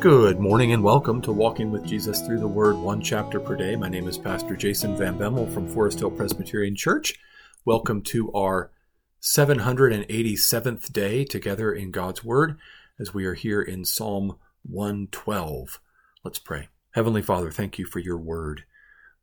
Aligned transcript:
Good 0.00 0.38
morning 0.38 0.72
and 0.72 0.84
welcome 0.84 1.20
to 1.22 1.32
Walking 1.32 1.72
with 1.72 1.84
Jesus 1.84 2.20
Through 2.20 2.38
the 2.38 2.46
Word, 2.46 2.76
one 2.76 3.00
chapter 3.00 3.40
per 3.40 3.56
day. 3.56 3.74
My 3.74 3.88
name 3.88 4.06
is 4.06 4.16
Pastor 4.16 4.54
Jason 4.54 4.96
Van 4.96 5.18
Bemmel 5.18 5.52
from 5.52 5.66
Forest 5.66 5.98
Hill 5.98 6.12
Presbyterian 6.12 6.76
Church. 6.76 7.18
Welcome 7.64 8.02
to 8.02 8.30
our 8.32 8.70
787th 9.20 10.92
day 10.92 11.24
together 11.24 11.72
in 11.72 11.90
God's 11.90 12.22
Word 12.22 12.58
as 13.00 13.12
we 13.12 13.24
are 13.24 13.34
here 13.34 13.60
in 13.60 13.84
Psalm 13.84 14.36
112. 14.62 15.80
Let's 16.22 16.38
pray. 16.38 16.68
Heavenly 16.92 17.22
Father, 17.22 17.50
thank 17.50 17.76
you 17.76 17.84
for 17.84 17.98
your 17.98 18.18
Word, 18.18 18.62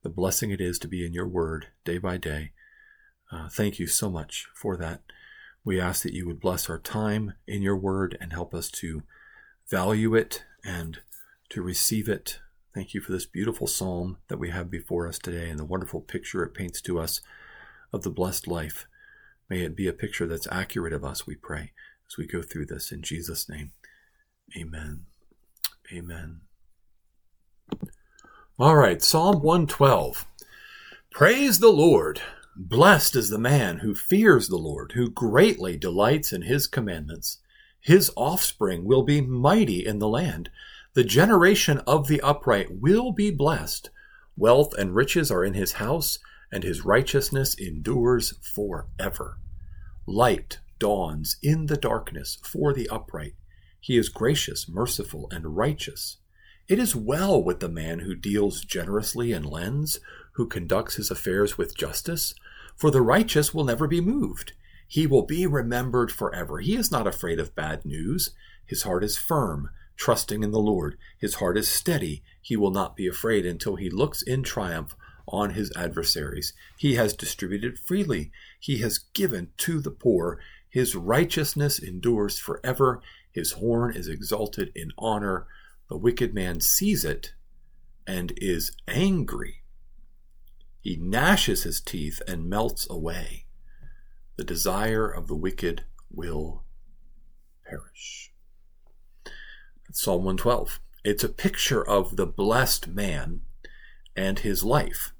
the 0.04 0.10
blessing 0.10 0.52
it 0.52 0.60
is 0.60 0.78
to 0.80 0.90
be 0.90 1.06
in 1.06 1.14
your 1.14 1.28
Word 1.28 1.68
day 1.86 2.00
by 2.00 2.18
day. 2.18 2.52
Uh, 3.32 3.48
thank 3.48 3.80
you 3.80 3.88
so 3.88 4.10
much 4.10 4.48
for 4.54 4.76
that. 4.76 5.04
We 5.64 5.80
ask 5.80 6.04
that 6.04 6.14
you 6.14 6.28
would 6.28 6.42
bless 6.42 6.70
our 6.70 6.80
time 6.80 7.36
in 7.48 7.62
your 7.62 7.78
Word 7.78 8.18
and 8.20 8.34
help 8.34 8.54
us 8.54 8.70
to 8.72 9.04
value 9.70 10.14
it 10.16 10.44
and 10.66 11.00
to 11.50 11.62
receive 11.62 12.10
it. 12.10 12.40
Thank 12.74 12.94
you 12.94 13.00
for 13.00 13.12
this 13.12 13.26
beautiful 13.26 13.68
psalm 13.68 14.18
that 14.28 14.40
we 14.40 14.50
have 14.50 14.70
before 14.70 15.08
us 15.08 15.20
today 15.20 15.50
and 15.50 15.60
the 15.60 15.66
wonderful 15.66 16.02
picture 16.02 16.44
it 16.44 16.54
paints 16.54 16.82
to 16.82 17.00
us 17.00 17.22
of 17.94 18.04
the 18.04 18.10
blessed 18.10 18.48
life. 18.48 18.88
May 19.50 19.62
it 19.62 19.76
be 19.76 19.88
a 19.88 19.94
picture 19.94 20.28
that's 20.28 20.48
accurate 20.52 20.92
of 20.92 21.06
us, 21.06 21.28
we 21.28 21.36
pray, 21.36 21.72
as 22.10 22.18
we 22.18 22.26
go 22.26 22.42
through 22.42 22.66
this 22.66 22.92
in 22.92 23.04
Jesus' 23.04 23.48
name. 23.48 23.72
Amen. 24.58 25.06
Amen. 25.94 26.42
All 28.58 28.76
right, 28.76 29.02
Psalm 29.02 29.42
112. 29.42 30.26
Praise 31.12 31.60
the 31.60 31.72
Lord. 31.72 32.22
Blessed 32.58 33.16
is 33.16 33.30
the 33.30 33.38
man 33.38 33.80
who 33.80 33.94
fears 33.94 34.48
the 34.48 34.58
Lord, 34.58 34.94
who 34.94 35.10
greatly 35.10 35.78
delights 35.78 36.34
in 36.34 36.42
his 36.42 36.68
commandments. 36.68 37.40
His 37.86 38.12
offspring 38.16 38.84
will 38.84 39.04
be 39.04 39.22
mighty 39.22 39.86
in 39.86 40.00
the 40.00 40.08
land. 40.08 40.50
The 40.96 41.04
generation 41.04 41.78
of 41.86 42.08
the 42.08 42.20
upright 42.22 42.82
will 42.82 43.12
be 43.12 43.30
blessed. 43.30 43.92
Wealth 44.36 44.74
and 44.76 44.96
riches 44.96 45.30
are 45.30 45.46
in 45.46 45.54
his 45.54 45.74
house, 45.74 46.18
and 46.52 46.64
his 46.64 46.84
righteousness 46.84 47.54
endures 47.54 48.40
forever. 48.42 49.38
Light 50.08 50.58
dawns 50.80 51.38
in 51.44 51.68
the 51.68 51.78
darkness 51.78 52.40
for 52.42 52.74
the 52.74 52.90
upright. 52.90 53.36
He 53.80 53.98
is 53.98 54.10
gracious, 54.10 54.68
merciful, 54.68 55.28
and 55.30 55.56
righteous. 55.56 56.18
It 56.68 56.80
is 56.80 56.96
well 56.96 57.44
with 57.44 57.60
the 57.60 57.70
man 57.70 58.00
who 58.00 58.16
deals 58.16 58.66
generously 58.66 59.32
and 59.32 59.46
lends, 59.46 60.00
who 60.32 60.48
conducts 60.48 60.96
his 60.96 61.12
affairs 61.12 61.60
with 61.60 61.78
justice, 61.78 62.34
for 62.76 62.90
the 62.90 63.04
righteous 63.04 63.54
will 63.54 63.64
never 63.64 63.88
be 63.88 64.02
moved. 64.02 64.54
He 64.88 65.08
will 65.08 65.24
be 65.24 65.48
remembered 65.48 66.12
forever. 66.12 66.60
He 66.60 66.76
is 66.76 66.92
not 66.92 67.08
afraid 67.08 67.40
of 67.40 67.56
bad 67.56 67.86
news. 67.86 68.32
His 68.66 68.84
heart 68.84 69.04
is 69.04 69.18
firm, 69.18 69.70
trusting 69.98 70.44
in 70.44 70.52
the 70.52 70.60
Lord. 70.60 70.98
His 71.18 71.36
heart 71.36 71.58
is 71.58 71.68
steady. 71.68 72.24
He 72.42 72.56
will 72.56 72.72
not 72.72 72.96
be 72.96 73.08
afraid 73.08 73.46
until 73.46 73.76
he 73.76 73.90
looks 73.90 74.22
in 74.22 74.44
triumph 74.44 74.96
on 75.28 75.52
his 75.52 75.72
adversaries. 75.76 76.54
He 76.78 76.96
has 76.96 77.16
distributed 77.16 77.80
freely. 77.80 78.32
He 78.60 78.78
has 78.80 79.00
given 79.00 79.50
to 79.58 79.80
the 79.80 79.92
poor. 79.92 80.40
His 80.70 80.96
righteousness 80.96 81.80
endures 81.80 82.38
forever. 82.38 83.02
His 83.32 83.54
horn 83.54 83.96
is 83.96 84.08
exalted 84.08 84.72
in 84.76 84.92
honor. 84.98 85.48
The 85.90 85.98
wicked 85.98 86.34
man 86.34 86.62
sees 86.62 87.04
it 87.04 87.34
and 88.06 88.34
is 88.38 88.72
angry. 88.88 89.64
He 90.80 90.96
gnashes 90.96 91.64
his 91.64 91.82
teeth 91.82 92.22
and 92.28 92.48
melts 92.48 92.88
away 92.90 93.45
the 94.38 94.44
desire 94.44 95.08
of 95.10 95.28
the 95.28 95.36
wicked 95.36 95.84
will 96.12 96.64
perish. 97.68 98.32
Psalm 99.92 100.24
112. 100.24 100.80
It's 101.04 101.24
a 101.24 101.30
picture 101.30 101.88
of 101.88 102.16
the 102.16 102.26
blessed 102.26 102.88
man 102.88 103.42
and 104.16 104.40
his 104.40 104.64
life. 104.64 105.14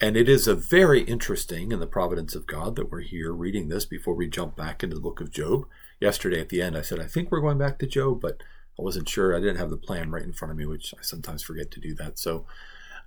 And 0.00 0.16
it 0.16 0.28
is 0.28 0.46
a 0.46 0.54
very 0.54 1.02
interesting 1.02 1.72
in 1.72 1.80
the 1.80 1.86
providence 1.86 2.34
of 2.34 2.46
God 2.46 2.76
that 2.76 2.90
we're 2.90 3.00
here 3.00 3.32
reading 3.32 3.68
this 3.68 3.86
before 3.86 4.14
we 4.14 4.28
jump 4.28 4.56
back 4.56 4.82
into 4.82 4.94
the 4.94 5.00
book 5.00 5.20
of 5.20 5.30
Job. 5.30 5.66
Yesterday 6.00 6.40
at 6.40 6.50
the 6.50 6.60
end, 6.60 6.76
I 6.76 6.82
said, 6.82 7.00
I 7.00 7.06
think 7.06 7.30
we're 7.30 7.40
going 7.40 7.58
back 7.58 7.78
to 7.78 7.86
Job, 7.86 8.20
but 8.20 8.42
I 8.78 8.82
wasn't 8.82 9.08
sure. 9.08 9.34
I 9.34 9.40
didn't 9.40 9.56
have 9.56 9.70
the 9.70 9.78
plan 9.78 10.10
right 10.10 10.22
in 10.22 10.34
front 10.34 10.52
of 10.52 10.58
me, 10.58 10.66
which 10.66 10.92
I 10.98 11.02
sometimes 11.02 11.42
forget 11.42 11.70
to 11.70 11.80
do 11.80 11.94
that. 11.94 12.18
So, 12.18 12.46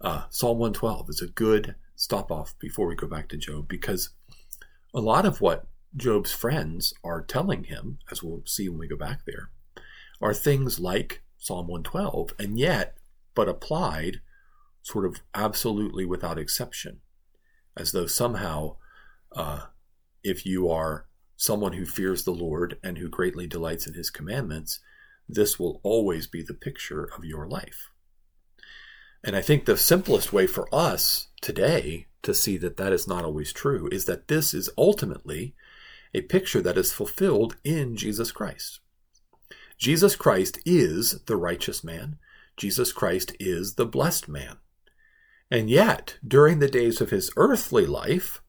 uh, 0.01 0.23
Psalm 0.29 0.57
112 0.57 1.09
is 1.09 1.21
a 1.21 1.27
good 1.27 1.75
stop 1.95 2.31
off 2.31 2.57
before 2.57 2.87
we 2.87 2.95
go 2.95 3.07
back 3.07 3.27
to 3.29 3.37
Job 3.37 3.67
because 3.67 4.09
a 4.93 5.01
lot 5.01 5.25
of 5.25 5.41
what 5.41 5.67
Job's 5.95 6.31
friends 6.31 6.93
are 7.03 7.21
telling 7.21 7.65
him, 7.65 7.99
as 8.11 8.23
we'll 8.23 8.43
see 8.45 8.69
when 8.69 8.79
we 8.79 8.87
go 8.87 8.97
back 8.97 9.21
there, 9.25 9.49
are 10.21 10.33
things 10.33 10.79
like 10.79 11.23
Psalm 11.37 11.67
112, 11.67 12.33
and 12.37 12.59
yet, 12.59 12.97
but 13.33 13.49
applied 13.49 14.21
sort 14.81 15.05
of 15.05 15.21
absolutely 15.33 16.05
without 16.05 16.37
exception, 16.37 17.01
as 17.77 17.91
though 17.91 18.07
somehow, 18.07 18.75
uh, 19.35 19.61
if 20.23 20.45
you 20.45 20.69
are 20.69 21.05
someone 21.37 21.73
who 21.73 21.85
fears 21.85 22.23
the 22.23 22.31
Lord 22.31 22.77
and 22.83 22.97
who 22.97 23.07
greatly 23.07 23.47
delights 23.47 23.87
in 23.87 23.93
his 23.93 24.09
commandments, 24.09 24.79
this 25.27 25.57
will 25.57 25.79
always 25.83 26.27
be 26.27 26.43
the 26.43 26.53
picture 26.53 27.09
of 27.15 27.23
your 27.23 27.47
life. 27.47 27.89
And 29.23 29.35
I 29.35 29.41
think 29.41 29.65
the 29.65 29.77
simplest 29.77 30.33
way 30.33 30.47
for 30.47 30.67
us 30.73 31.27
today 31.41 32.07
to 32.23 32.33
see 32.33 32.57
that 32.57 32.77
that 32.77 32.93
is 32.93 33.07
not 33.07 33.23
always 33.23 33.53
true 33.53 33.87
is 33.91 34.05
that 34.05 34.27
this 34.27 34.53
is 34.53 34.69
ultimately 34.77 35.55
a 36.13 36.21
picture 36.21 36.61
that 36.61 36.77
is 36.77 36.91
fulfilled 36.91 37.55
in 37.63 37.95
Jesus 37.95 38.31
Christ. 38.31 38.79
Jesus 39.77 40.15
Christ 40.15 40.59
is 40.65 41.21
the 41.25 41.37
righteous 41.37 41.83
man. 41.83 42.17
Jesus 42.57 42.91
Christ 42.91 43.33
is 43.39 43.75
the 43.75 43.85
blessed 43.85 44.27
man. 44.27 44.57
And 45.49 45.69
yet, 45.69 46.17
during 46.27 46.59
the 46.59 46.67
days 46.67 47.01
of 47.01 47.09
his 47.09 47.31
earthly 47.37 47.85
life, 47.85 48.41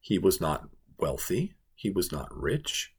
he 0.00 0.18
was 0.18 0.40
not 0.40 0.68
wealthy. 0.98 1.54
He 1.74 1.90
was 1.90 2.12
not 2.12 2.28
rich. 2.34 2.94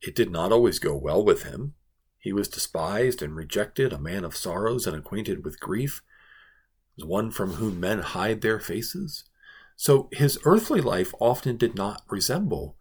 It 0.00 0.14
did 0.14 0.30
not 0.30 0.52
always 0.52 0.78
go 0.78 0.96
well 0.96 1.24
with 1.24 1.42
him. 1.42 1.74
He 2.18 2.32
was 2.32 2.48
despised 2.48 3.22
and 3.22 3.36
rejected, 3.36 3.92
a 3.92 3.98
man 3.98 4.24
of 4.24 4.36
sorrows 4.36 4.86
and 4.86 4.96
acquainted 4.96 5.44
with 5.44 5.60
grief 5.60 6.02
one 7.04 7.30
from 7.30 7.54
whom 7.54 7.80
men 7.80 8.00
hide 8.00 8.40
their 8.40 8.60
faces. 8.60 9.24
So 9.76 10.08
his 10.12 10.38
earthly 10.44 10.80
life 10.80 11.14
often 11.20 11.56
did 11.56 11.74
not 11.74 12.02
resemble 12.08 12.76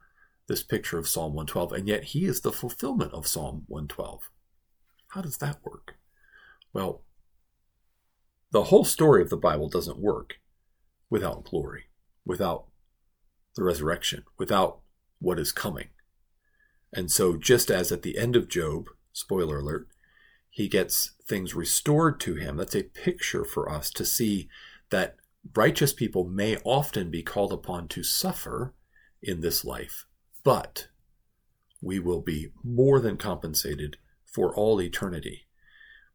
this 0.48 0.64
picture 0.64 0.98
of 0.98 1.08
Psalm 1.08 1.34
112, 1.34 1.74
and 1.74 1.88
yet 1.88 2.06
he 2.06 2.26
is 2.26 2.42
the 2.42 2.52
fulfillment 2.52 3.14
of 3.14 3.28
Psalm 3.28 3.66
112. 3.68 4.30
How 5.10 5.22
does 5.22 5.38
that 5.38 5.64
work? 5.64 5.96
Well, 6.74 7.02
the 8.52 8.66
whole 8.66 8.86
story 8.86 9.22
of 9.22 9.30
the 9.30 9.38
Bible 9.38 9.70
doesn't 9.70 10.00
work 10.00 10.40
without 11.10 11.44
glory, 11.44 11.86
without 12.26 12.66
the 13.56 13.64
resurrection, 13.64 14.24
without 14.38 14.80
what 15.20 15.40
is 15.40 15.52
coming. 15.52 15.90
And 16.94 17.12
so, 17.12 17.36
just 17.36 17.70
as 17.70 17.92
at 17.92 18.02
the 18.02 18.18
end 18.18 18.36
of 18.36 18.48
Job, 18.48 18.88
spoiler 19.12 19.60
alert, 19.60 19.88
he 20.58 20.68
gets 20.68 21.12
things 21.24 21.54
restored 21.54 22.20
to 22.20 22.34
him. 22.34 22.58
That's 22.58 22.76
a 22.76 22.82
picture 22.82 23.46
for 23.46 23.72
us 23.72 23.92
to 23.92 24.04
see 24.04 24.50
that 24.90 25.16
righteous 25.56 25.94
people 25.94 26.24
may 26.24 26.58
often 26.64 27.12
be 27.12 27.22
called 27.22 27.54
upon 27.54 27.88
to 27.90 28.02
suffer 28.02 28.74
in 29.22 29.42
this 29.42 29.64
life, 29.64 30.08
but 30.44 30.88
we 31.80 32.00
will 32.00 32.22
be 32.22 32.48
more 32.64 33.00
than 33.00 33.18
compensated 33.18 33.98
for 34.26 34.52
all 34.52 34.82
eternity 34.82 35.46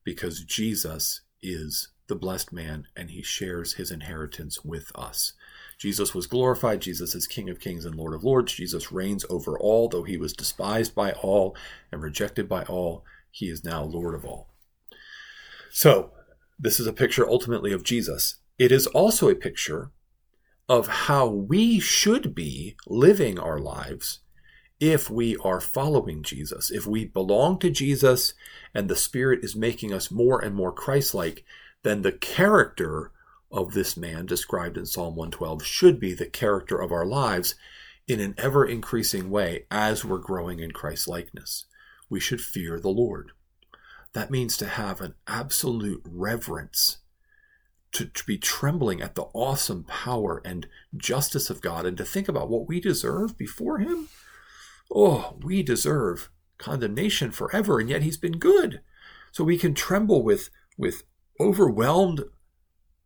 because 0.03 0.43
Jesus 0.43 1.21
is 1.41 1.91
the 2.09 2.17
blessed 2.17 2.53
man 2.53 2.89
and 2.97 3.11
he 3.11 3.23
shares 3.23 3.75
his 3.75 3.93
inheritance 3.93 4.65
with 4.65 4.91
us. 4.97 5.35
Jesus 5.79 6.17
was 6.17 6.27
glorified. 6.27 6.81
Jesus 6.81 7.15
is 7.15 7.29
King 7.29 7.49
of 7.49 7.61
kings 7.61 7.85
and 7.85 7.95
Lord 7.95 8.13
of 8.13 8.25
lords. 8.25 8.55
Jesus 8.55 8.91
reigns 8.91 9.25
over 9.31 9.57
all, 9.57 9.89
though 9.89 10.03
he 10.03 10.17
was 10.17 10.33
despised 10.33 10.97
by 10.97 11.13
all 11.13 11.57
and 11.93 12.03
rejected 12.03 12.49
by 12.49 12.65
all 12.65 13.05
he 13.33 13.47
is 13.47 13.65
now 13.65 13.83
Lord 13.83 14.15
of 14.15 14.25
all. 14.25 14.55
So, 15.71 16.13
this 16.59 16.79
is 16.79 16.87
a 16.87 16.93
picture 16.93 17.29
ultimately 17.29 17.73
of 17.73 17.83
Jesus. 17.83 18.37
It 18.59 18.71
is 18.71 18.87
also 18.89 19.29
a 19.29 19.35
picture 19.35 19.91
of 20.69 20.87
how 20.87 21.27
we 21.27 21.81
should 21.81 22.35
be 22.35 22.77
living 22.87 23.39
our 23.39 23.59
lives 23.59 24.21
if 24.79 25.11
we 25.11 25.37
are 25.39 25.61
following 25.61 26.23
Jesus. 26.23 26.71
If 26.71 26.87
we 26.87 27.07
belong 27.07 27.59
to 27.61 27.71
Jesus 27.71 28.35
and 28.75 28.89
the 28.89 28.97
Spirit 28.97 29.41
is 29.43 29.57
making 29.57 29.93
us 29.93 30.11
more 30.11 30.39
and 30.39 30.55
more 30.55 30.73
Christ 30.73 31.15
like, 31.15 31.45
then 31.83 32.03
the 32.03 32.13
character 32.13 33.13
of 33.51 33.73
this 33.73 33.97
man 33.97 34.27
described 34.27 34.77
in 34.77 34.87
Psalm 34.87 35.17
112 35.17 35.65
should 35.65 35.99
be 35.99 36.15
the 36.15 36.27
character 36.27 36.79
of 36.79 36.93
our 36.93 37.07
lives 37.07 37.55
in 38.07 38.21
an 38.21 38.35
ever 38.37 38.65
increasing 38.65 39.31
way 39.31 39.67
as 39.71 40.05
we're 40.05 40.19
growing 40.19 40.61
in 40.61 40.71
Christ 40.71 41.09
likeness 41.09 41.65
we 42.13 42.21
should 42.21 42.41
fear 42.43 42.79
the 42.79 42.91
Lord. 42.91 43.33
That 44.13 44.31
means 44.31 44.59
to 44.59 44.67
have 44.67 45.01
an 45.01 45.15
absolute 45.27 46.03
reverence, 46.05 46.99
to, 47.93 48.05
to, 48.05 48.25
be 48.27 48.37
trembling 48.37 49.01
at 49.01 49.15
the 49.15 49.29
awesome 49.33 49.85
power 49.85 50.43
and 50.45 50.69
justice 50.95 51.49
of 51.49 51.63
God, 51.63 51.87
and 51.87 51.97
to 51.97 52.05
think 52.05 52.29
about 52.29 52.51
what 52.51 52.69
we 52.69 52.81
deserve 52.81 53.39
before 53.39 53.79
Him. 53.79 54.09
Oh, 54.95 55.39
we 55.43 55.63
deserve 55.63 56.31
condemnation 56.59 57.31
forever, 57.31 57.81
and 57.81 57.89
yet 57.89 58.03
He's 58.03 58.19
been 58.19 58.39
good. 58.39 58.83
So 59.33 59.43
we 59.43 59.57
can 59.57 59.73
tremble 59.73 60.23
with, 60.23 60.51
with 60.77 61.05
overwhelmed 61.41 62.25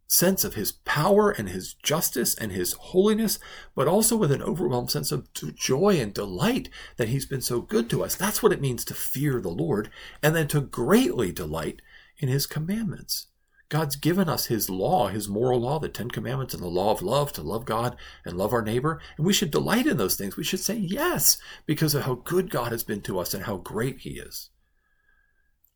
sense 0.06 0.44
of 0.44 0.54
his 0.54 0.72
power 0.72 1.30
and 1.30 1.48
his 1.48 1.74
justice 1.74 2.34
and 2.34 2.52
his 2.52 2.74
holiness, 2.74 3.38
but 3.74 3.88
also 3.88 4.16
with 4.16 4.30
an 4.30 4.42
overwhelmed 4.42 4.90
sense 4.90 5.10
of 5.10 5.28
joy 5.32 5.98
and 6.00 6.14
delight 6.14 6.68
that 6.96 7.08
he's 7.08 7.26
been 7.26 7.40
so 7.40 7.60
good 7.60 7.90
to 7.90 8.04
us. 8.04 8.14
That's 8.14 8.42
what 8.42 8.52
it 8.52 8.60
means 8.60 8.84
to 8.84 8.94
fear 8.94 9.40
the 9.40 9.48
Lord 9.48 9.90
and 10.22 10.34
then 10.34 10.48
to 10.48 10.60
greatly 10.60 11.32
delight 11.32 11.82
in 12.18 12.28
his 12.28 12.46
commandments. 12.46 13.26
God's 13.68 13.96
given 13.96 14.28
us 14.28 14.46
his 14.46 14.70
law, 14.70 15.08
his 15.08 15.28
moral 15.28 15.60
law, 15.60 15.80
the 15.80 15.88
Ten 15.88 16.08
Commandments 16.08 16.54
and 16.54 16.62
the 16.62 16.68
law 16.68 16.92
of 16.92 17.02
love 17.02 17.32
to 17.32 17.42
love 17.42 17.64
God 17.64 17.96
and 18.24 18.38
love 18.38 18.52
our 18.52 18.62
neighbor. 18.62 19.00
And 19.16 19.26
we 19.26 19.32
should 19.32 19.50
delight 19.50 19.88
in 19.88 19.96
those 19.96 20.14
things. 20.14 20.36
We 20.36 20.44
should 20.44 20.60
say 20.60 20.76
yes 20.76 21.38
because 21.66 21.94
of 21.94 22.04
how 22.04 22.14
good 22.14 22.48
God 22.48 22.70
has 22.70 22.84
been 22.84 23.00
to 23.02 23.18
us 23.18 23.34
and 23.34 23.42
how 23.42 23.56
great 23.56 23.98
he 23.98 24.20
is. 24.20 24.50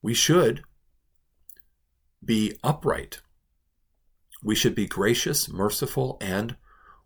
We 0.02 0.14
should 0.14 0.62
be 2.24 2.56
upright. 2.62 3.22
We 4.42 4.54
should 4.54 4.74
be 4.74 4.86
gracious, 4.86 5.48
merciful, 5.48 6.16
and 6.20 6.56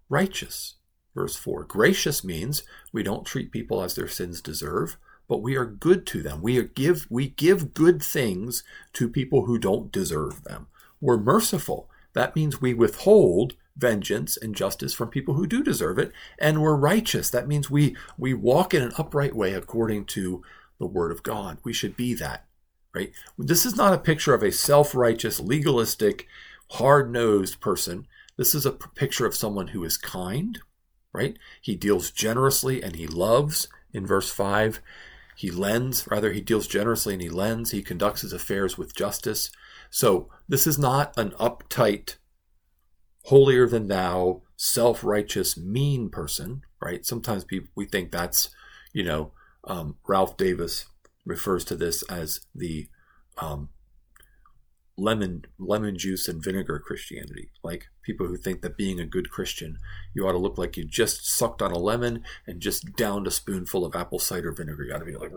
righteous. 0.08 0.74
Verse 1.14 1.36
4 1.36 1.64
Gracious 1.64 2.24
means 2.24 2.62
we 2.92 3.02
don't 3.02 3.26
treat 3.26 3.52
people 3.52 3.82
as 3.82 3.94
their 3.94 4.08
sins 4.08 4.40
deserve 4.40 4.96
but 5.28 5.42
we 5.42 5.56
are 5.56 5.64
good 5.64 6.06
to 6.06 6.22
them. 6.22 6.42
We 6.42 6.62
give 6.62 7.06
we 7.10 7.28
give 7.30 7.74
good 7.74 8.02
things 8.02 8.62
to 8.92 9.08
people 9.08 9.46
who 9.46 9.58
don't 9.58 9.90
deserve 9.90 10.44
them. 10.44 10.66
We're 11.00 11.18
merciful. 11.18 11.88
That 12.12 12.36
means 12.36 12.60
we 12.60 12.74
withhold 12.74 13.54
vengeance 13.76 14.36
and 14.36 14.54
justice 14.54 14.94
from 14.94 15.08
people 15.08 15.34
who 15.34 15.46
do 15.46 15.62
deserve 15.62 15.98
it. 15.98 16.12
And 16.38 16.62
we're 16.62 16.76
righteous. 16.76 17.30
That 17.30 17.48
means 17.48 17.70
we, 17.70 17.96
we 18.16 18.32
walk 18.32 18.72
in 18.72 18.82
an 18.82 18.92
upright 18.96 19.34
way 19.34 19.52
according 19.52 20.04
to 20.06 20.42
the 20.78 20.86
word 20.86 21.10
of 21.10 21.24
God. 21.24 21.58
We 21.64 21.72
should 21.72 21.96
be 21.96 22.14
that, 22.14 22.44
right? 22.94 23.12
This 23.36 23.66
is 23.66 23.76
not 23.76 23.92
a 23.92 23.98
picture 23.98 24.32
of 24.32 24.42
a 24.42 24.52
self 24.52 24.94
righteous, 24.94 25.40
legalistic, 25.40 26.28
hard 26.72 27.10
nosed 27.10 27.60
person. 27.60 28.06
This 28.36 28.54
is 28.54 28.66
a 28.66 28.72
picture 28.72 29.26
of 29.26 29.36
someone 29.36 29.68
who 29.68 29.84
is 29.84 29.96
kind, 29.96 30.58
right? 31.12 31.36
He 31.60 31.76
deals 31.76 32.10
generously 32.10 32.82
and 32.82 32.96
he 32.96 33.06
loves 33.06 33.68
in 33.92 34.06
verse 34.06 34.30
5. 34.30 34.80
He 35.36 35.50
lends, 35.50 36.06
rather, 36.10 36.32
he 36.32 36.40
deals 36.40 36.66
generously 36.66 37.14
and 37.14 37.22
he 37.22 37.28
lends. 37.28 37.70
He 37.70 37.82
conducts 37.82 38.22
his 38.22 38.32
affairs 38.32 38.76
with 38.78 38.94
justice. 38.94 39.50
So 39.90 40.28
this 40.48 40.66
is 40.66 40.78
not 40.78 41.16
an 41.16 41.30
uptight, 41.32 42.16
holier 43.26 43.68
than 43.68 43.88
thou, 43.88 44.42
self 44.56 45.04
righteous, 45.04 45.56
mean 45.56 46.10
person, 46.10 46.62
right? 46.80 47.04
Sometimes 47.04 47.44
people, 47.44 47.70
we 47.74 47.84
think 47.84 48.10
that's, 48.10 48.50
you 48.92 49.04
know, 49.04 49.32
um, 49.64 49.96
Ralph 50.06 50.36
Davis 50.36 50.86
refers 51.24 51.64
to 51.64 51.76
this 51.76 52.02
as 52.04 52.40
the 52.54 52.88
um, 53.38 53.70
lemon 54.96 55.44
lemon 55.58 55.98
juice 55.98 56.28
and 56.28 56.42
vinegar 56.42 56.78
Christianity. 56.78 57.50
Like 57.62 57.88
people 58.02 58.26
who 58.26 58.36
think 58.36 58.62
that 58.62 58.76
being 58.76 59.00
a 59.00 59.06
good 59.06 59.30
Christian, 59.30 59.78
you 60.14 60.26
ought 60.26 60.32
to 60.32 60.38
look 60.38 60.58
like 60.58 60.76
you 60.76 60.84
just 60.84 61.26
sucked 61.26 61.62
on 61.62 61.72
a 61.72 61.78
lemon 61.78 62.22
and 62.46 62.60
just 62.60 62.94
downed 62.96 63.26
a 63.26 63.30
spoonful 63.30 63.84
of 63.84 63.96
apple 63.96 64.18
cider 64.18 64.52
vinegar. 64.52 64.84
You 64.84 64.94
ought 64.94 64.98
to 64.98 65.04
be 65.04 65.16
like, 65.16 65.32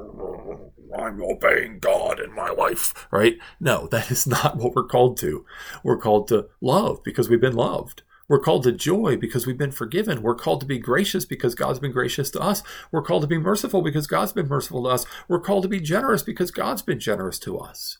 I'm 0.98 1.22
obeying 1.22 1.80
God 1.80 2.20
in 2.20 2.34
my 2.34 2.50
life, 2.50 3.08
right? 3.12 3.38
No, 3.60 3.88
that 3.88 4.12
is 4.12 4.28
not 4.28 4.58
what 4.58 4.76
we're 4.76 4.84
called 4.84 5.18
to. 5.18 5.46
We're 5.84 5.98
called 5.98 6.28
to 6.30 6.48
love 6.62 7.04
because 7.04 7.30
we've 7.30 7.42
been 7.42 7.56
loved. 7.56 8.04
We're 8.30 8.40
called 8.40 8.64
to 8.64 8.74
joy 8.74 9.16
because 9.16 9.48
we've 9.48 9.58
been 9.58 9.72
forgiven. 9.72 10.22
We're 10.22 10.36
called 10.36 10.60
to 10.60 10.68
be 10.68 10.80
gracious 10.80 11.24
because 11.24 11.56
God's 11.56 11.80
been 11.80 11.94
gracious 11.94 12.30
to 12.32 12.42
us. 12.42 12.62
We're 12.92 13.02
called 13.02 13.22
to 13.22 13.28
be 13.28 13.38
merciful 13.38 13.82
because 13.82 14.06
God's 14.06 14.34
been 14.34 14.50
merciful 14.50 14.84
to 14.84 14.90
us. 14.90 15.06
We're 15.30 15.40
called 15.40 15.64
to 15.64 15.70
be 15.70 15.80
generous 15.80 16.24
because 16.24 16.52
God's 16.52 16.82
been 16.82 17.00
generous 17.00 17.40
to 17.40 17.58
us. 17.58 18.00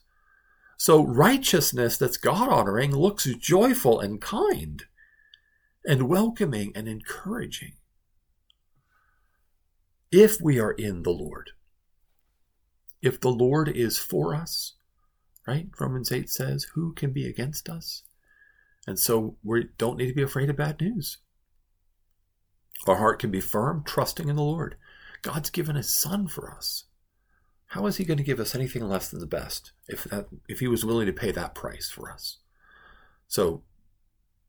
So 0.78 1.04
righteousness 1.04 1.98
that's 1.98 2.16
God 2.16 2.48
honoring 2.48 2.94
looks 2.94 3.24
joyful 3.24 3.98
and 3.98 4.20
kind 4.20 4.84
and 5.84 6.08
welcoming 6.08 6.72
and 6.76 6.86
encouraging. 6.86 7.72
If 10.12 10.40
we 10.40 10.60
are 10.60 10.70
in 10.70 11.02
the 11.02 11.10
Lord, 11.10 11.50
if 13.02 13.20
the 13.20 13.30
Lord 13.30 13.68
is 13.68 13.98
for 13.98 14.34
us, 14.34 14.74
right? 15.48 15.68
Romans 15.80 16.12
8 16.12 16.30
says, 16.30 16.68
Who 16.74 16.92
can 16.94 17.12
be 17.12 17.26
against 17.26 17.68
us? 17.68 18.04
And 18.86 18.98
so 18.98 19.36
we 19.42 19.68
don't 19.78 19.98
need 19.98 20.08
to 20.08 20.14
be 20.14 20.22
afraid 20.22 20.48
of 20.48 20.56
bad 20.56 20.80
news. 20.80 21.18
Our 22.86 22.96
heart 22.96 23.18
can 23.18 23.32
be 23.32 23.40
firm, 23.40 23.82
trusting 23.84 24.28
in 24.28 24.36
the 24.36 24.42
Lord. 24.42 24.76
God's 25.22 25.50
given 25.50 25.74
his 25.74 25.90
son 25.90 26.28
for 26.28 26.52
us. 26.52 26.84
How 27.68 27.84
is 27.86 27.98
he 27.98 28.04
going 28.04 28.16
to 28.16 28.24
give 28.24 28.40
us 28.40 28.54
anything 28.54 28.82
less 28.82 29.10
than 29.10 29.20
the 29.20 29.26
best 29.26 29.72
if 29.88 30.04
that 30.04 30.28
if 30.48 30.60
he 30.60 30.68
was 30.68 30.86
willing 30.86 31.06
to 31.06 31.12
pay 31.12 31.30
that 31.32 31.54
price 31.54 31.90
for 31.90 32.10
us? 32.10 32.38
So 33.26 33.62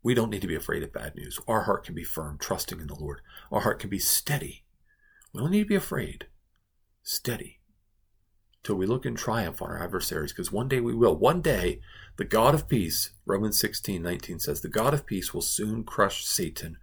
we 0.01 0.13
don't 0.13 0.30
need 0.30 0.42
to 0.42 0.48
be 0.48 0.56
afraid 0.56 0.83
of 0.83 0.94
bad 0.94 1.16
news. 1.16 1.38
Our 1.45 1.63
heart 1.63 1.83
can 1.83 1.95
be 1.95 2.06
firm, 2.06 2.38
trusting 2.39 2.80
in 2.80 2.88
the 2.88 2.95
Lord. 2.95 3.19
Our 3.51 3.62
heart 3.62 3.80
can 3.80 3.89
be 3.89 4.00
steady. 4.00 4.63
We 5.33 5.42
don't 5.42 5.51
need 5.51 5.63
to 5.63 5.69
be 5.69 5.75
afraid. 5.75 6.27
Steady. 7.04 7.60
Till 8.63 8.75
we 8.75 8.86
look 8.86 9.06
in 9.06 9.16
triumph 9.16 9.62
on 9.62 9.69
our 9.69 9.83
adversaries, 9.83 10.31
because 10.31 10.51
one 10.51 10.69
day 10.69 10.80
we 10.80 10.95
will. 10.95 11.16
One 11.16 11.42
day, 11.42 11.81
the 12.16 12.24
God 12.24 12.56
of 12.56 12.69
peace, 12.69 13.12
Romans 13.25 13.60
16, 13.60 14.01
19 14.01 14.39
says, 14.39 14.62
the 14.62 14.69
God 14.69 14.94
of 14.94 15.06
peace 15.06 15.33
will 15.33 15.42
soon 15.42 15.83
crush 15.83 16.25
Satan 16.25 16.77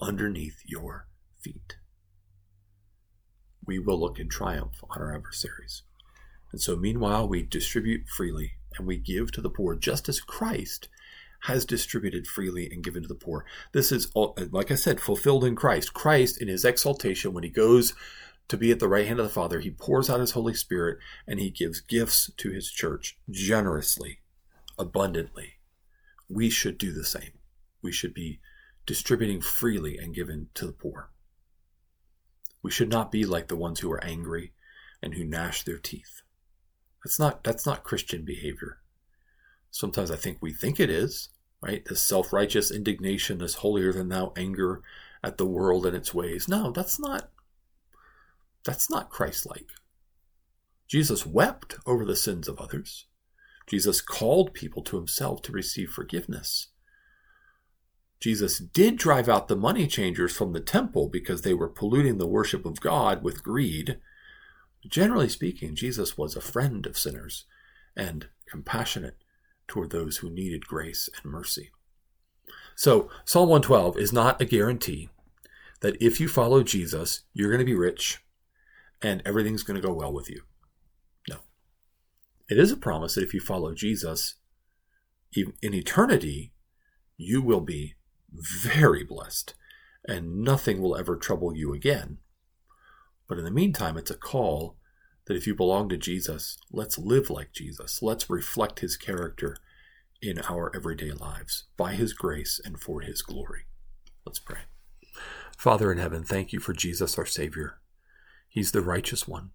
underneath 0.00 0.62
your 0.64 1.08
feet 1.40 1.79
we 3.66 3.78
will 3.78 3.98
look 3.98 4.18
in 4.18 4.28
triumph 4.28 4.82
on 4.88 5.00
our 5.00 5.14
adversaries. 5.14 5.82
And 6.52 6.60
so, 6.60 6.76
meanwhile, 6.76 7.28
we 7.28 7.42
distribute 7.42 8.08
freely 8.08 8.52
and 8.76 8.86
we 8.86 8.96
give 8.96 9.30
to 9.32 9.40
the 9.40 9.50
poor, 9.50 9.74
just 9.74 10.08
as 10.08 10.20
Christ 10.20 10.88
has 11.44 11.64
distributed 11.64 12.26
freely 12.26 12.70
and 12.70 12.84
given 12.84 13.02
to 13.02 13.08
the 13.08 13.14
poor. 13.14 13.44
This 13.72 13.90
is, 13.92 14.10
like 14.14 14.70
I 14.70 14.74
said, 14.74 15.00
fulfilled 15.00 15.44
in 15.44 15.56
Christ. 15.56 15.94
Christ, 15.94 16.40
in 16.40 16.48
his 16.48 16.64
exaltation, 16.64 17.32
when 17.32 17.44
he 17.44 17.50
goes 17.50 17.94
to 18.48 18.56
be 18.56 18.70
at 18.70 18.80
the 18.80 18.88
right 18.88 19.06
hand 19.06 19.20
of 19.20 19.26
the 19.26 19.32
Father, 19.32 19.60
he 19.60 19.70
pours 19.70 20.10
out 20.10 20.20
his 20.20 20.32
Holy 20.32 20.54
Spirit 20.54 20.98
and 21.26 21.40
he 21.40 21.50
gives 21.50 21.80
gifts 21.80 22.30
to 22.36 22.50
his 22.50 22.70
church 22.70 23.16
generously, 23.30 24.18
abundantly. 24.78 25.54
We 26.28 26.50
should 26.50 26.76
do 26.76 26.92
the 26.92 27.04
same. 27.04 27.32
We 27.80 27.92
should 27.92 28.12
be 28.12 28.40
distributing 28.86 29.40
freely 29.40 29.96
and 29.96 30.14
giving 30.14 30.48
to 30.54 30.66
the 30.66 30.72
poor. 30.72 31.10
We 32.62 32.70
should 32.70 32.90
not 32.90 33.10
be 33.10 33.24
like 33.24 33.48
the 33.48 33.56
ones 33.56 33.80
who 33.80 33.90
are 33.90 34.04
angry 34.04 34.52
and 35.02 35.14
who 35.14 35.24
gnash 35.24 35.62
their 35.62 35.78
teeth. 35.78 36.22
That's 37.04 37.18
not 37.18 37.42
that's 37.42 37.64
not 37.64 37.84
Christian 37.84 38.24
behavior. 38.24 38.78
Sometimes 39.70 40.10
I 40.10 40.16
think 40.16 40.38
we 40.40 40.52
think 40.52 40.78
it 40.78 40.90
is, 40.90 41.30
right? 41.62 41.84
This 41.84 42.02
self-righteous 42.02 42.70
indignation, 42.70 43.38
this 43.38 43.54
holier 43.54 43.92
than 43.92 44.08
thou 44.08 44.32
anger 44.36 44.82
at 45.22 45.38
the 45.38 45.46
world 45.46 45.86
and 45.86 45.96
its 45.96 46.12
ways. 46.12 46.48
No, 46.48 46.70
that's 46.70 46.98
not 46.98 47.30
that's 48.64 48.90
not 48.90 49.10
Christ-like. 49.10 49.70
Jesus 50.86 51.24
wept 51.24 51.76
over 51.86 52.04
the 52.04 52.16
sins 52.16 52.48
of 52.48 52.58
others. 52.58 53.06
Jesus 53.66 54.00
called 54.00 54.52
people 54.52 54.82
to 54.82 54.96
himself 54.96 55.40
to 55.42 55.52
receive 55.52 55.90
forgiveness. 55.90 56.68
Jesus 58.20 58.58
did 58.58 58.96
drive 58.96 59.28
out 59.28 59.48
the 59.48 59.56
money 59.56 59.86
changers 59.86 60.36
from 60.36 60.52
the 60.52 60.60
temple 60.60 61.08
because 61.08 61.40
they 61.42 61.54
were 61.54 61.68
polluting 61.68 62.18
the 62.18 62.26
worship 62.26 62.66
of 62.66 62.80
God 62.80 63.24
with 63.24 63.42
greed. 63.42 63.98
Generally 64.86 65.30
speaking, 65.30 65.74
Jesus 65.74 66.18
was 66.18 66.36
a 66.36 66.40
friend 66.40 66.86
of 66.86 66.98
sinners 66.98 67.46
and 67.96 68.28
compassionate 68.46 69.16
toward 69.66 69.90
those 69.90 70.18
who 70.18 70.28
needed 70.28 70.66
grace 70.66 71.08
and 71.22 71.32
mercy. 71.32 71.70
So, 72.74 73.10
Psalm 73.24 73.48
112 73.48 73.96
is 73.98 74.12
not 74.12 74.40
a 74.40 74.44
guarantee 74.44 75.08
that 75.80 76.00
if 76.00 76.20
you 76.20 76.28
follow 76.28 76.62
Jesus, 76.62 77.22
you're 77.32 77.50
going 77.50 77.60
to 77.60 77.64
be 77.64 77.74
rich 77.74 78.22
and 79.00 79.22
everything's 79.24 79.62
going 79.62 79.80
to 79.80 79.86
go 79.86 79.94
well 79.94 80.12
with 80.12 80.28
you. 80.28 80.42
No. 81.28 81.36
It 82.50 82.58
is 82.58 82.70
a 82.70 82.76
promise 82.76 83.14
that 83.14 83.24
if 83.24 83.32
you 83.32 83.40
follow 83.40 83.74
Jesus, 83.74 84.34
in 85.34 85.74
eternity, 85.74 86.52
you 87.16 87.40
will 87.40 87.60
be 87.60 87.94
very 88.32 89.04
blessed, 89.04 89.54
and 90.06 90.42
nothing 90.42 90.80
will 90.80 90.96
ever 90.96 91.16
trouble 91.16 91.56
you 91.56 91.72
again. 91.74 92.18
But 93.28 93.38
in 93.38 93.44
the 93.44 93.50
meantime, 93.50 93.96
it's 93.96 94.10
a 94.10 94.16
call 94.16 94.76
that 95.26 95.36
if 95.36 95.46
you 95.46 95.54
belong 95.54 95.88
to 95.88 95.96
Jesus, 95.96 96.58
let's 96.72 96.98
live 96.98 97.30
like 97.30 97.52
Jesus. 97.52 98.02
Let's 98.02 98.30
reflect 98.30 98.80
his 98.80 98.96
character 98.96 99.56
in 100.22 100.40
our 100.40 100.74
everyday 100.74 101.12
lives 101.12 101.64
by 101.76 101.94
his 101.94 102.12
grace 102.12 102.60
and 102.64 102.80
for 102.80 103.00
his 103.00 103.22
glory. 103.22 103.62
Let's 104.26 104.38
pray. 104.38 104.60
Father 105.56 105.92
in 105.92 105.98
heaven, 105.98 106.24
thank 106.24 106.52
you 106.52 106.60
for 106.60 106.72
Jesus, 106.72 107.18
our 107.18 107.26
Savior. 107.26 107.78
He's 108.48 108.72
the 108.72 108.82
righteous 108.82 109.28
one, 109.28 109.50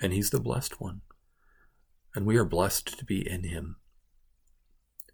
and 0.00 0.12
he's 0.12 0.30
the 0.30 0.40
blessed 0.40 0.80
one. 0.80 1.00
And 2.14 2.26
we 2.26 2.36
are 2.36 2.44
blessed 2.44 2.98
to 2.98 3.04
be 3.04 3.28
in 3.28 3.44
him. 3.44 3.76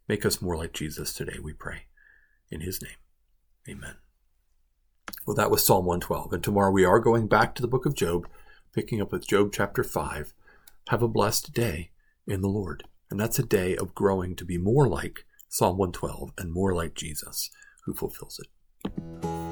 Make 0.09 0.27
us 0.27 0.43
more 0.43 0.57
like 0.57 0.73
Jesus 0.73 1.15
today, 1.15 1.39
we 1.43 1.53
pray 1.53 1.87
in 2.51 2.61
his 2.61 2.83
name. 2.83 2.97
Amen. 3.69 3.97
Well, 5.27 5.37
that 5.37 5.51
was 5.51 5.65
Psalm 5.65 5.87
112. 5.87 6.33
And 6.33 6.45
tomorrow 6.45 6.71
we 6.71 6.85
are 6.85 7.01
going 7.01 7.27
back 7.27 7.55
to 7.55 7.63
the 7.63 7.69
book 7.69 7.87
of 7.87 7.95
Job, 7.95 8.29
picking 8.73 9.01
up 9.01 9.13
with 9.13 9.27
Job 9.27 9.51
chapter 9.53 9.83
5. 9.83 10.33
Have 10.89 11.03
a 11.03 11.09
blessed 11.09 11.53
day 11.53 11.91
in 12.27 12.43
the 12.43 12.49
Lord. 12.49 12.85
And 13.11 13.19
that's 13.19 13.39
a 13.39 13.45
day 13.45 13.77
of 13.77 13.95
growing 13.95 14.37
to 14.37 14.45
be 14.45 14.59
more 14.59 14.89
like 14.89 15.25
Psalm 15.49 15.79
112 15.79 16.33
and 16.39 16.53
more 16.53 16.75
like 16.75 16.95
Jesus 16.95 17.51
who 17.85 17.95
fulfills 17.95 18.41
it. 18.41 19.46